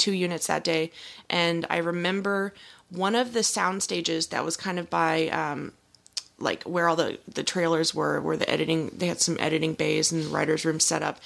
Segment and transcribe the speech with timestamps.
[0.00, 0.90] two units that day,
[1.28, 2.54] and I remember
[2.90, 5.72] one of the sound stages that was kind of by um,
[6.38, 10.10] like where all the the trailers were, where the editing they had some editing bays
[10.10, 11.20] and writers' room set up,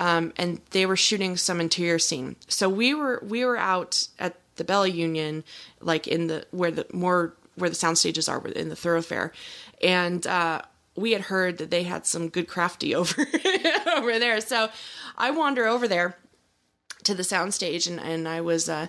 [0.00, 2.36] um, and they were shooting some interior scene.
[2.48, 5.44] So we were we were out at the Bella Union,
[5.80, 9.32] like in the where the more where the sound stages are in the thoroughfare,
[9.82, 10.62] and uh,
[10.96, 13.26] we had heard that they had some good crafty over
[13.94, 14.40] over there.
[14.40, 14.68] So
[15.16, 16.16] I wander over there
[17.06, 18.88] to the soundstage, and and I was uh,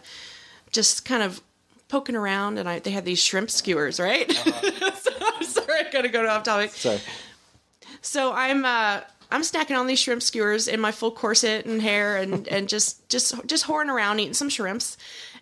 [0.72, 1.42] just kind of
[1.88, 4.32] poking around, and I they had these shrimp skewers, right?
[4.32, 6.72] so, I'm sorry, I gotta go to off topic.
[6.72, 7.00] Sorry.
[8.02, 12.18] So I'm uh I'm snacking on these shrimp skewers in my full corset and hair
[12.18, 14.98] and and just just just whoring around eating some shrimps.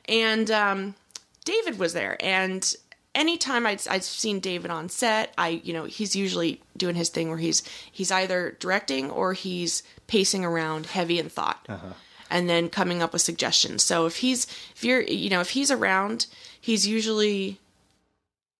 [0.07, 0.95] And um
[1.43, 2.75] David was there and
[3.13, 7.29] anytime I'd, I'd seen David on set, I you know he's usually doing his thing
[7.29, 11.65] where he's he's either directing or he's pacing around, heavy in thought,
[12.29, 13.83] and then coming up with suggestions.
[13.83, 16.27] So if he's if you're you know if he's around,
[16.59, 17.59] he's usually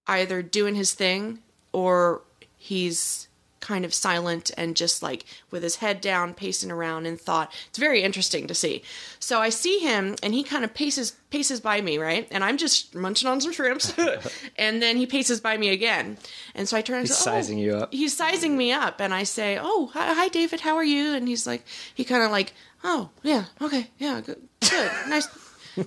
[0.07, 1.39] either doing his thing
[1.71, 2.21] or
[2.57, 3.27] he's
[3.65, 7.51] kind of silent and just like with his head down pacing around in thought.
[7.69, 8.83] It's very interesting to see.
[9.19, 12.27] So i see him and he kind of paces paces by me right?
[12.31, 13.93] And i'm just munching on some shrimps.
[14.65, 16.17] And then he paces by me again.
[16.53, 17.93] And so i turn and He's say, "Oh." sizing you up.
[17.93, 19.01] he's sizing me up.
[19.01, 20.61] And i say oh hi, hi david.
[20.61, 21.13] How are you?
[21.15, 21.63] And he's like
[21.95, 24.91] he kind of like oh yeah okay yeah good, good.
[25.09, 25.27] nice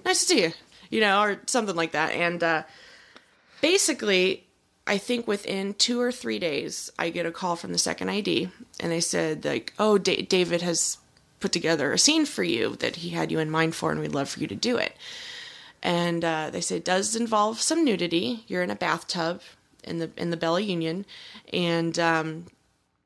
[0.04, 0.52] nice to see you
[0.90, 2.10] you know or something like that.
[2.12, 2.62] And uh
[3.60, 4.47] basically
[4.88, 8.26] I think within two or three days, I get a call from the second AD,
[8.80, 10.98] and they said like, "Oh, Da David has
[11.40, 14.14] put together a scene for you that he had you in mind for, and we'd
[14.14, 14.96] love for you to do it."
[15.82, 18.44] And uh, they said it does involve some nudity.
[18.48, 19.42] You're in a bathtub
[19.84, 21.04] in the in the Bella Union,
[21.52, 22.46] and um,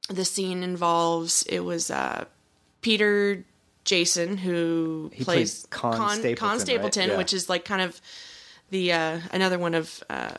[0.09, 2.25] the scene involves it was uh,
[2.81, 3.45] Peter
[3.85, 6.61] Jason who He plays plays Con Stapleton, right?
[6.61, 7.17] Stapleton, Yeah.
[7.19, 8.01] which is like kind of
[8.71, 10.35] the uh, another one of uh,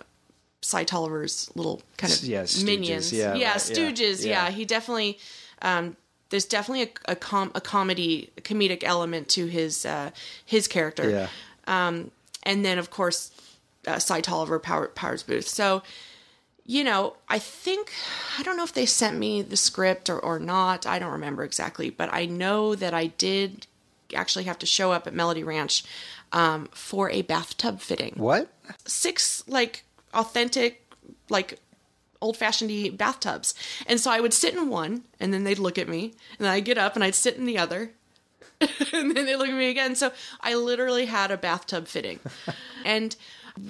[0.64, 3.14] Cy Tolliver's little kind of Yeah, Stooges, minions.
[3.14, 4.26] yeah, right, Stooges.
[4.26, 4.46] yeah.
[4.46, 4.50] Yeah.
[4.52, 5.20] he definitely.
[5.62, 5.96] Um,
[6.30, 10.10] there's definitely a a, com- a comedy, a comedic element to his uh,
[10.46, 11.28] his character, Yeah.
[12.46, 13.32] and then of course,
[13.88, 15.46] uh, Cy Tolliver, Power, Powers Boothe.
[15.46, 15.84] So,
[16.66, 17.92] you know, I think
[18.40, 20.86] I don't know if they sent me the script or, or not.
[20.88, 23.68] I don't remember exactly, but I know that I did
[24.16, 25.84] actually have to show up at Melody Ranch
[26.32, 28.48] um, for a bathtub fitting What?
[28.86, 30.88] six like authentic
[31.30, 31.60] like
[32.22, 33.54] old fashioned bathtubs.
[33.86, 36.52] And so I would sit in one and then they'd look at me and then
[36.52, 37.92] I'd get up and I'd sit in the other.
[38.94, 39.96] and then they look at me again.
[39.96, 42.20] So I literally had a bathtub fitting.
[42.86, 43.16] and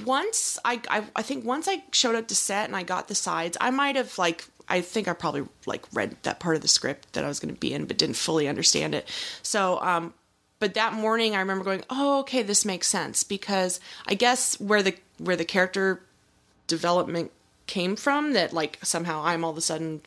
[0.05, 3.15] once I, I I think once I showed up to set and I got the
[3.15, 6.67] sides, I might have like I think I probably like read that part of the
[6.67, 9.09] script that I was going to be in, but didn't fully understand it.
[9.41, 10.13] So, um,
[10.59, 14.81] but that morning I remember going, "Oh, okay, this makes sense," because I guess where
[14.81, 16.01] the where the character
[16.67, 17.31] development
[17.67, 20.01] came from, that like somehow I'm all of a sudden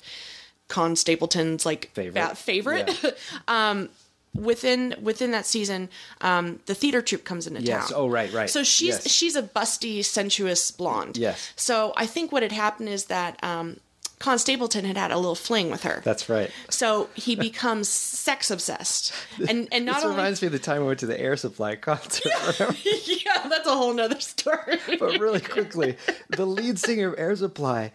[0.68, 2.36] Con Stapleton's like Favorite.
[2.36, 3.18] favorite.
[3.48, 3.88] um,
[4.34, 5.88] within within that season,
[6.20, 7.88] um, the theater troupe comes into Yes.
[7.90, 7.92] town.
[7.96, 8.50] Oh, right, right.
[8.50, 9.10] So she's Yes.
[9.10, 11.16] she's a busty, sensuous blonde.
[11.16, 11.52] Yes.
[11.56, 13.80] So I think what had happened is that um,
[14.18, 16.00] Con Stapleton had had a little fling with her.
[16.04, 16.50] That's right.
[16.68, 17.88] so he becomes
[18.26, 19.12] sex obsessed,
[19.48, 21.36] and and not This only reminds me of the time I went to the Air
[21.36, 22.32] Supply concert.
[22.58, 22.76] remember?
[23.06, 24.78] yeah, that's a whole nother story.
[24.98, 25.96] but really quickly,
[26.28, 27.92] the lead singer of Air Supply.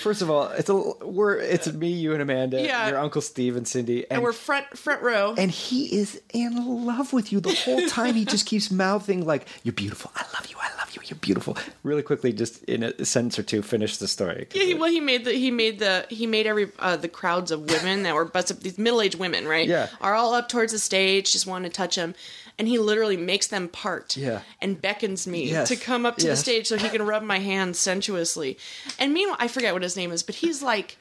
[0.00, 0.74] First of all, it's a
[1.04, 2.88] we're it's me, you, and Amanda, Yeah.
[2.88, 5.34] your uncle Steve and Cindy, and and we're front front row.
[5.36, 8.14] and he is in love with you the whole time.
[8.14, 10.10] He just keeps mouthing like, "You're beautiful.
[10.16, 10.56] I love you.
[10.92, 11.08] I love you.
[11.10, 14.46] You're beautiful." Really quickly, just in a sentence or two, finish the story.
[14.54, 17.50] Yeah, he, well, he made the he made the he made every uh, the crowds
[17.50, 19.66] of women that were busted these middle aged women, right?
[19.68, 19.88] Yeah.
[20.00, 22.14] are all up towards the stage, just want to touch him,
[22.58, 24.16] and he literally makes them part.
[24.16, 24.40] Yeah.
[24.60, 25.68] and beckons me Yes.
[25.68, 26.38] to come up to Yes.
[26.38, 28.58] the stage so he can rub my hands sensuously.
[28.98, 30.96] And meanwhile, I forget what his name is, but he's like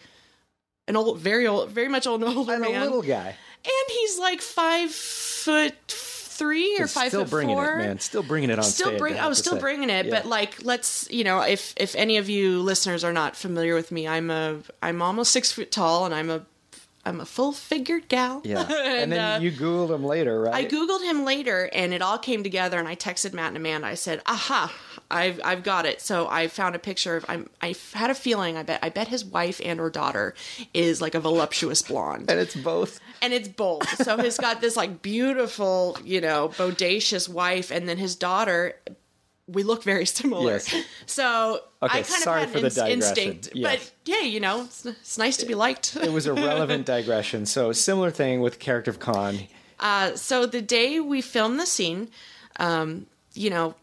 [0.87, 3.35] an old, very old, very much old older I'm a little guy.
[3.63, 5.91] and he's like five foot
[6.41, 7.99] three or He's five still foot bringing four it, man.
[7.99, 8.99] Still bringing it on still stage.
[8.99, 10.11] bring I was still bringing it Yeah.
[10.11, 13.91] but like let's you know if if any of you listeners are not familiar with
[13.91, 16.41] me I'm a I'm almost six foot tall and I'm a
[17.05, 18.67] I'm a full figured gal yeah.
[18.71, 20.53] And, then uh, you googled him later, right?
[20.53, 23.87] I googled him later and it all came together and I texted Matt and Amanda
[23.87, 24.73] I said aha
[25.09, 28.57] I've I've got it so I found a picture of I'm I had a feeling
[28.57, 30.33] I bet I bet his wife and or daughter
[30.73, 32.99] is like a voluptuous blonde and it's both.
[33.21, 33.87] and it's both.
[34.03, 38.75] So he's got this like beautiful, you know, bodacious wife, and then his daughter
[39.51, 40.53] we look very similar.
[40.53, 40.75] Yes.
[41.05, 43.75] So okay, I kind sorry of had an in- instinct, yes.
[43.75, 45.95] but yeah, you know, it's, it's nice to be liked.
[45.95, 47.45] it was a relevant digression.
[47.45, 49.39] So similar thing with character of Con.
[49.79, 52.09] Uh, so the day we filmed the scene,
[52.59, 53.75] um, you know,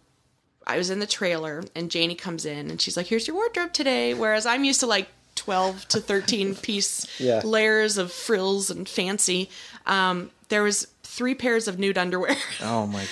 [0.67, 3.73] I was in the trailer and Janie comes in and she's like, "Here's your wardrobe
[3.73, 7.41] today." Whereas I'm used to like 12 to 13 piece yeah.
[7.45, 9.49] layers of frills and fancy.
[9.87, 12.37] Um, there was three pairs of nude underwear.
[12.63, 13.09] Oh my god.